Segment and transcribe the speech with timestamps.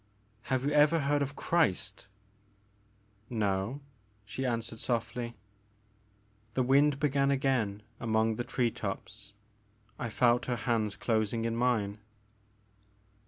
[0.25, 2.07] *' Have you ever heard of Christ?"
[3.45, 3.81] No,"
[4.25, 5.35] she answered softly.
[6.55, 9.33] The wind began again among the tree tops.
[9.99, 11.99] I felt her hands closing in mine.